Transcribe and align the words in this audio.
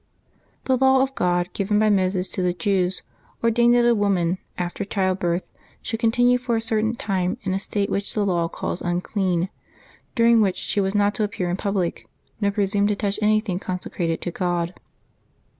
GHE 0.65 0.81
law 0.81 1.03
of 1.03 1.13
God, 1.13 1.53
given 1.53 1.77
by 1.77 1.91
Moses 1.91 2.27
to 2.29 2.41
the 2.41 2.53
Jews, 2.55 3.03
ordained 3.43 3.75
that 3.75 3.85
a 3.85 3.93
woman, 3.93 4.39
after 4.57 4.83
childbirth, 4.83 5.43
should 5.83 5.99
continue 5.99 6.39
for 6.39 6.55
a 6.55 6.59
certain 6.61 6.95
time 6.95 7.37
in 7.43 7.53
a 7.53 7.59
state 7.59 7.87
which 7.87 8.11
that 8.15 8.23
law 8.23 8.47
calls 8.47 8.81
unclean, 8.81 9.49
dur 10.15 10.25
ing 10.25 10.41
which 10.41 10.57
she 10.57 10.81
was 10.81 10.95
not 10.95 11.13
to 11.13 11.23
appear 11.23 11.51
in 11.51 11.55
public, 11.57 12.07
nor 12.41 12.49
presume 12.49 12.87
to 12.87 12.95
touch 12.95 13.19
anything 13.21 13.59
consecrated 13.59 14.21
to 14.21 14.31
God. 14.31 14.73